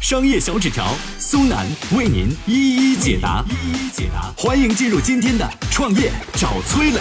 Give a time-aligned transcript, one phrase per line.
[0.00, 0.86] 商业小纸条
[1.18, 4.32] 苏南为您一一解答，一一解答。
[4.34, 7.00] 欢迎进入今天的创业找崔磊。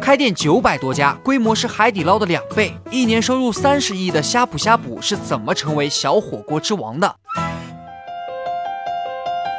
[0.00, 7.14] 开店九百多家，规模是海底捞的两倍，一年收入三十亿的呷哺呷哺是怎么成为小火锅之王的？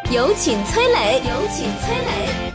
[0.09, 2.46] 有请崔磊，有请崔磊。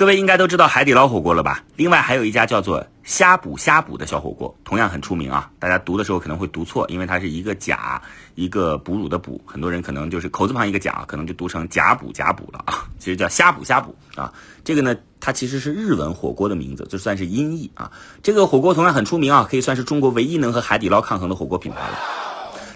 [0.00, 1.62] 各位应该都知道海底捞火锅了吧？
[1.76, 5.50] 另外还有一家叫做呷哺呷哺的小火锅，同样很出名啊。
[5.58, 8.00] 大家读的时候可能会读错，因为它是一个甲，
[8.34, 12.88] 一个哺乳的哺，很多人可能就是口字旁一个甲，可能就读成甲哺甲哺了啊。
[12.98, 14.32] 其实叫呷哺呷哺啊。
[14.64, 17.92] 这个呢，它其实是日文火锅的名字，就算是音译啊。
[18.22, 21.98] 这个火锅同样很出名啊，可以算是中国唯一能和海底捞抗衡的火锅品牌了。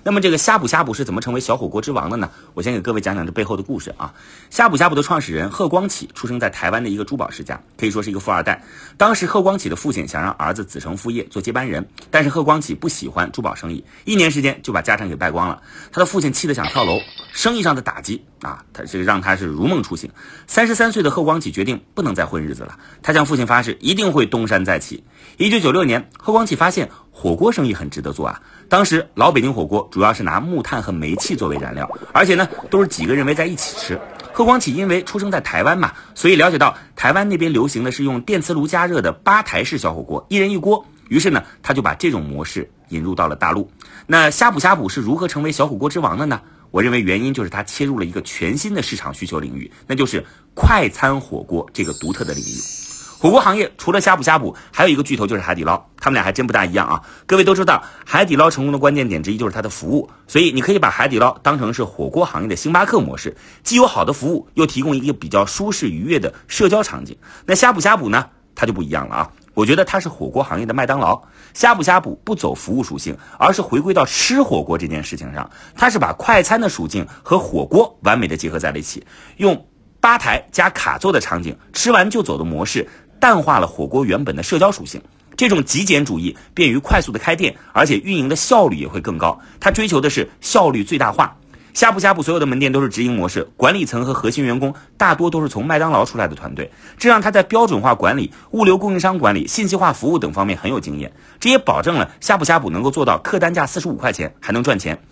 [0.05, 2.31] 那么这个呷哺呷哺是怎么成为小火锅之王的呢？
[2.53, 4.13] 我先给各位讲讲这背后的故事啊。
[4.51, 8.63] 呷哺呷哺的创始人贺光启出生在台湾的一个珠宝世家，可以说是一个富二代。
[8.99, 15.63] 当时贺光启的父亲想让儿子子承父业做接班人，但是贺光启不喜欢珠宝生意，一年时间就把家产给败光了。
[15.91, 17.01] 他的父亲气得想跳楼，
[17.33, 20.11] 生意上的打击啊，他这个让他是如梦初醒。
[20.47, 25.03] 三十三岁的贺光启决定不能再混日子了，他向父亲发誓一定会东山再起。
[25.39, 28.43] 一九九六年，贺光启发现火锅生意很值得做啊。
[28.69, 33.99] 当时老北京火锅主要是拿木炭和煤气作为燃料，而且呢都是几个人围在一起吃。
[34.33, 40.85] 贺光启因为出生在台湾嘛，所以了解到台湾那边流行的是用电磁炉加热的吧台式小火锅，一人一锅。
[41.09, 43.71] 于是呢，他就把这种模式引入到了大陆。
[44.07, 46.41] 那呷哺呷哺是如何成为小火锅之王的呢？
[46.73, 52.84] 我认为原因就是他切入了一个全新的市场需求领域，那就是快餐火锅这个独特的领域。
[53.25, 57.01] 火锅行业除了呷哺呷哺，还有一个巨头就是海底捞，他们俩还真不大一样啊。
[57.25, 67.17] 各位都知道，海底捞成功的关键点之一就是它的服务，所以你可以把海底捞当成是火锅行业的星巴克模式，既有好的服务，又提供一个比较舒适愉悦的社交场景。
[67.47, 69.31] 那呷哺呷哺呢，它就不一样了啊。
[69.55, 71.19] 我觉得它是火锅行业的麦当劳。
[71.55, 79.03] 呷哺呷哺不走服务属性，而是回归到吃火锅这件事情上，它是把快餐的属性和火锅完美的结合在了一起，
[79.39, 79.67] 用
[79.99, 82.87] 吧台加卡座的场景，吃完就走的模式。
[83.25, 85.01] 淡化了火锅原本的社交属性，
[85.35, 89.41] 这种极简主义便于快速的开店，而且运营的效率也会更高。
[89.59, 91.35] 它追求的是效率最大化。
[91.73, 101.11] 呷哺呷哺所有的门店都是直营模式，管理层和核心员工大多都是从麦当劳出来的团队，这让他在标准化管理、物流供应商管理、信息化服务等方面很有经验。
[101.41, 105.03] 这也保证了呷哺呷哺能够做到客单价四十五块钱还能赚钱。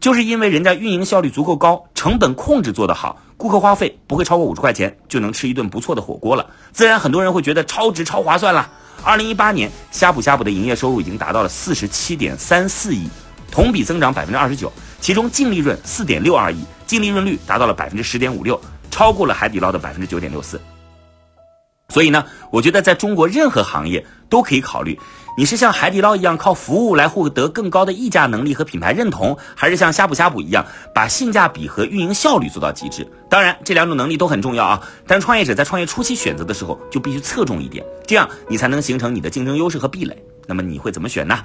[0.00, 8.70] 就是因为人家运营效率足够高，成本控制做得好，顾客花费不会超过五十块钱就能吃一顿不错的火锅了，自然很多人会觉得超值超划算了。
[9.02, 13.08] 二零一八年，呷哺呷哺的营业收入已经达到了四十七点三四亿，
[13.50, 20.60] 同比增长百分之二十九，其中净利润四点六二亿，净利润率达到了百分之十点五六，超过了海底捞的百分之九点六四。
[21.88, 24.98] 所以呢，我觉得在中国任何行业都可以考虑。
[25.38, 30.64] 你是像海底捞一样靠服务来获得更高的溢价能力和品牌认同，还是像呷哺呷哺一样
[30.94, 33.06] 把性价比和运营效率做到极致？
[33.28, 34.82] 当然，这两种能力都很重要啊。
[35.06, 40.16] 但创业者在创业初期选择的时候就必须侧重一点，这样你才能形成你的竞争优势和壁垒。
[40.46, 41.44] 那么你会怎么选呢？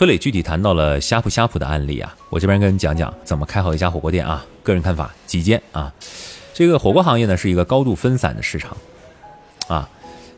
[0.00, 4.42] 崔磊具体谈到了呷哺呷哺的案例啊，我这边跟你讲讲怎么开好一家火锅店啊。
[4.62, 5.92] 个人看法，极简啊。
[6.54, 8.74] 这个火锅行业呢是一个高度分散的市场。
[9.68, 9.86] 啊，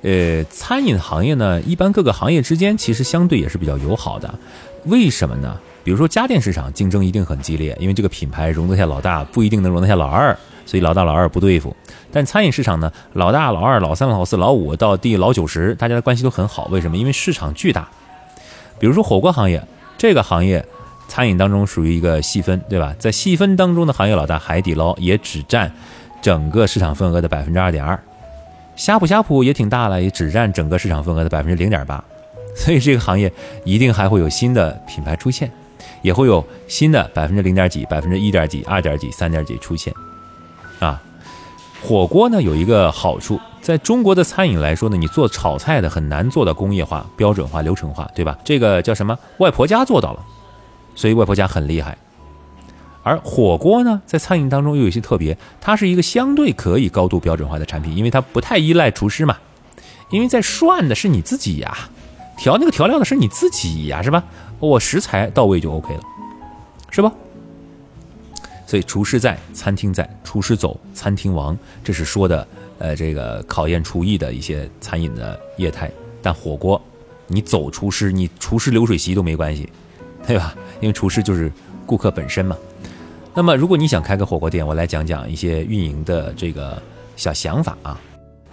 [0.02, 4.34] 呃，餐饮行业呢，一般各个行业之间其实相对也是比较友好的。
[4.86, 5.56] 为什么呢？
[5.84, 10.36] 比如说家电市场竞争一定很激烈，因为这个品牌容得下老大，不一定能容得下老二，
[10.66, 11.72] 所以老大老二不对付。
[12.10, 16.64] 但餐饮市场呢，老大老二老三老四老五到第老九十，大家的关系都很好。
[16.64, 16.96] 为什么？
[16.96, 17.88] 因为市场巨大。
[18.82, 19.62] 比如说火锅行业，
[19.96, 20.66] 这个行业
[21.06, 22.92] 餐饮当中属于一个细分，对吧？
[22.98, 25.72] 在细分当中的行业老大海底捞也只占
[26.20, 27.96] 整个市场份额的百分之二点二。
[28.74, 32.02] 呷哺呷哺也挺大了，也只占整个市场份额的百分之零点八，
[32.56, 33.32] 所以这个行业
[33.64, 35.48] 一定还会有新的品牌出现。
[36.00, 39.94] 也会有新的百分之零点几、百分之一点几、二点几、三点几出现，
[40.80, 41.00] 啊，
[41.80, 48.36] 火锅呢有一个好处，在中国的餐饮来说呢，你做炒菜的很难做到工业化、标准化、流程化，对吧？
[48.44, 49.16] 这个叫什么？
[49.38, 50.22] 外婆家做到了，
[50.96, 51.96] 所以外婆家很厉害。
[53.04, 59.36] 而火锅呢，在餐饮当中又有些特别，它是一个相对可以高度标准化的产品，因为它不太依赖厨师嘛，
[60.10, 61.72] 因为在涮的是你自己呀，
[62.36, 64.24] 调那个调料的是你自己呀，是吧？
[64.58, 66.00] 我食材到位就 OK 了，
[66.90, 67.12] 是吧？
[68.72, 71.54] 所以厨师在，餐厅在，厨师走，餐厅亡，
[71.84, 72.48] 这是说的，
[72.78, 75.92] 呃，这个考验厨艺的一些餐饮的业态。
[76.22, 76.80] 但火锅，
[77.26, 79.68] 你走厨师，你厨师流水席都没关系，
[80.26, 80.56] 对吧？
[80.80, 81.52] 因为厨师就是
[81.84, 82.56] 顾客本身嘛。
[83.34, 86.82] 那么，如果你想开个火锅店，我来讲讲一些运营的这个
[87.14, 88.00] 小想法啊。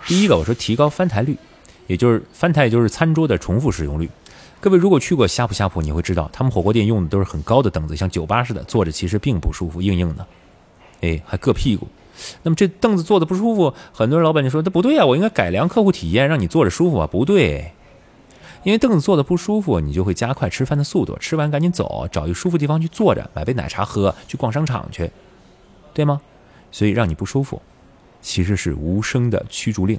[0.06, 1.38] 第一个，我说提高翻台率，
[1.88, 4.10] 也就是翻台，也就是餐桌的重复使用率。
[4.62, 10.28] 各位如果去过呷哺呷哺，你会知道他们火锅店用的都是很高的凳子，像酒吧似的，坐着其实并不舒服，硬硬的，
[11.02, 11.88] 哎，还硌屁股。
[12.44, 17.72] 那么这凳子坐的不舒服，很多人老板就说：“这不对啊，我应该改良客户体验，让你坐着舒服啊。”不对，
[18.64, 25.10] 因为凳子坐的不舒服，你就会加快吃饭的速度，吃完赶紧走，找一个舒服地方去坐着，买杯奶茶喝，去逛商场去，
[25.94, 26.20] 对吗？
[26.70, 27.62] 所以让你不舒服，
[28.22, 29.98] 其实是无声的驱逐令。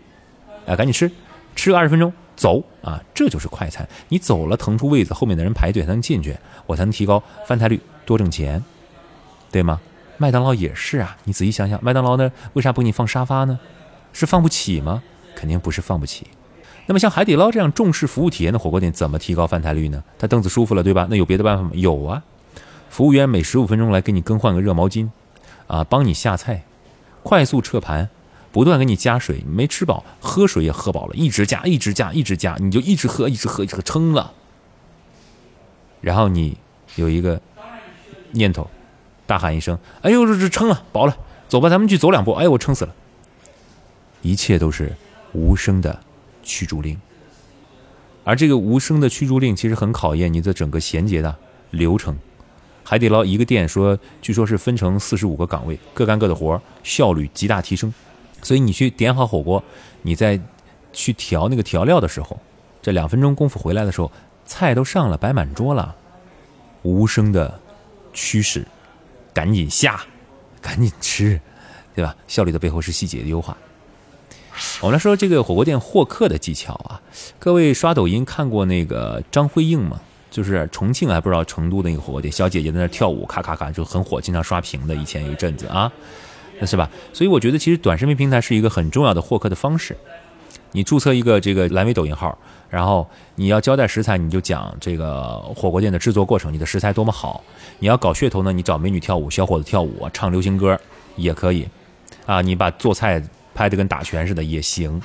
[0.66, 1.10] 啊，赶紧吃，
[1.56, 2.12] 吃个二十分钟。
[2.36, 3.86] 走啊，这就是快餐。
[4.08, 6.36] 你走了，腾出位子，后面的人排队才能进去，
[6.66, 8.62] 我才能提高翻台率，多挣钱，
[9.50, 9.80] 对吗？
[10.16, 13.58] 麦当劳也是啊，你仔细想想，麦当劳呢，为啥不给你放沙发呢？
[14.12, 15.02] 是放不起吗？
[15.34, 16.26] 肯定不是放不起。
[16.86, 20.02] 那么像海底捞这样重视服务体验的火锅店，怎么提高翻台率呢？
[20.18, 21.06] 他凳子舒服了，对吧？
[21.08, 21.70] 那有别的办法吗？
[21.74, 22.22] 有啊，
[22.88, 25.08] 服务员每十五分钟来给你更换个热毛巾，
[25.66, 26.64] 啊，帮你下菜，
[27.22, 28.08] 快速撤盘。
[28.52, 34.32] 不断给你加水，没吃饱，喝水也喝饱了，一直加，一直加，一直加，你就一直喝，一直喝，一直喝，撑了。
[36.00, 36.56] 然后你
[36.96, 37.40] 有一个
[38.32, 38.68] 念头，
[39.26, 41.16] 大喊一声：“哎呦，这这撑了，饱了，
[41.48, 42.94] 走吧，咱们去走两步。”哎，我撑死了。
[44.22, 44.92] 一切都是
[45.32, 46.00] 无声的
[46.42, 47.00] 驱逐令，
[48.24, 51.36] 而这个无声的驱逐令其实很考验你的整个衔接的
[51.70, 52.16] 流程。
[52.82, 57.92] 海底捞一个店说，据说是分成四十五个岗位，各干各的活，效率极大提升。
[58.42, 59.62] 所以你去点好火锅，
[60.02, 60.40] 你在
[60.92, 62.38] 去调那个调料的时候，
[62.82, 64.10] 这两分钟功夫回来的时候，
[64.44, 65.94] 菜都上了，摆满桌了，
[66.82, 67.60] 无声的
[68.12, 68.66] 驱使，
[69.32, 70.00] 赶紧下，
[70.60, 71.40] 赶紧吃，
[71.94, 72.16] 对吧？
[72.26, 73.56] 效率的背后是细节的优化。
[74.80, 77.00] 我们来说这个火锅店获客的技巧啊，
[77.38, 80.00] 各位刷抖音看过那个张辉映吗？
[80.30, 85.90] 就是重庆还不知道成都的那个火锅店，小姐姐在那跳舞，咔咔咔就很火，经常刷屏的，以前有一阵子啊。
[86.60, 86.88] 那是吧？
[87.12, 89.96] 所以我觉得其实短视频平台是一个很重要的获客的方式。
[90.72, 97.42] 你注册一个这个蓝莓抖音号，然后你要交代食材，你就讲这个火锅店的制作过程，你的食材多么好。
[97.80, 100.78] 你要搞噱头呢，你找美女跳舞、小伙子跳舞、唱流行歌
[101.16, 101.66] 也可以。
[102.26, 103.20] 啊，你把做菜
[103.52, 105.02] 拍的跟打拳似的也行。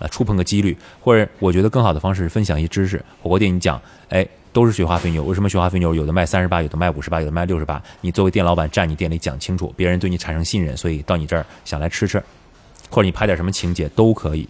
[0.00, 2.96] 啊，触碰个几率，或者我觉得更好的方式是分享一些知识。
[3.22, 4.26] 火锅店你讲，哎。
[4.52, 7.80] 都是雪花肥牛，为什么雪花肥牛有的卖三十八，有的卖五十八，有的卖六十八？
[8.00, 12.22] 你作为店老板站你店里讲清楚，别人对你产生信任，所以到你这儿想来吃吃，
[12.90, 14.48] 或者你拍点什么情节都可以。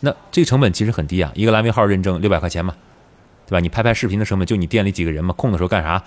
[0.00, 2.74] 那这个成本其实很低啊，一个蓝莓号认证六百块钱嘛，
[3.46, 3.60] 对吧？
[3.60, 6.02] 你拍拍视频的成本就你店里几个人嘛，空的时候干啥？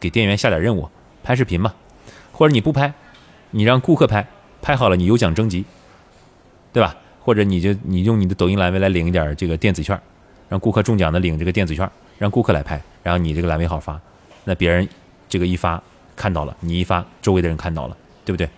[0.00, 0.88] 给店员下点任务，
[1.22, 1.74] 拍视频嘛，
[2.30, 2.92] 或者你不拍，
[3.50, 4.26] 你让顾客拍，
[4.62, 5.64] 拍好了你有奖征集，
[6.72, 6.96] 对吧？
[7.20, 10.00] 或者你就你用你的抖音蓝莓来领一点这个电子券，
[10.52, 11.88] 让顾客中奖的领这个电子券。
[12.18, 14.00] 让顾客来拍，然后你这个蓝莓号发，
[14.44, 14.86] 那别人
[15.28, 15.82] 这个一发
[16.14, 18.48] 看到了，你一发，周围的人看到了，对不对？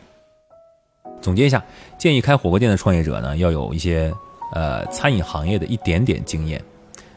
[1.23, 1.65] 总结一下，
[1.97, 4.13] 建议开火锅店的创业者呢，要有一些
[4.53, 6.63] 呃餐饮行业的一点点经验。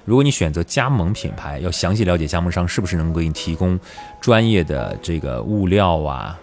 [0.06, 3.78] 如果你选择加盟品牌，要详细了解加盟商是不是能给你提供
[4.22, 6.40] 专业的这个物料啊、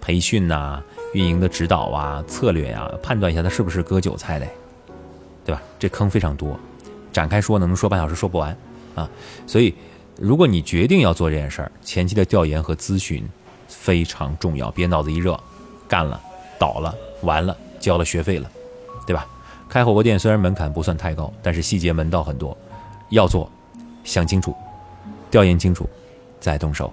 [0.00, 0.80] 培训呐、
[1.12, 4.46] 运营的指导啊、策略呀，判断一下他是不是割韭菜的，
[5.44, 5.60] 对吧？
[5.76, 6.56] 这坑非常多，
[7.12, 8.56] 展开说呢，能说半小时说不完。
[8.94, 9.08] 啊，
[9.46, 9.74] 所以
[10.18, 13.26] 如果你决定要做这件事儿，前期的调研和咨询
[13.68, 15.38] 非常重要，别脑子一热，
[15.88, 16.20] 干了
[16.58, 18.50] 倒了完了交了学费了，
[19.06, 19.26] 对吧？
[19.68, 22.56] 开火锅店虽然门槛不算太高，但是细节门道很多，
[23.10, 23.48] 要做
[24.02, 24.52] 想清楚，
[25.30, 25.88] 调研清楚
[26.40, 26.92] 再动手。